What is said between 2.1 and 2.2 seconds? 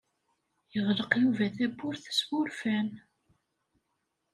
s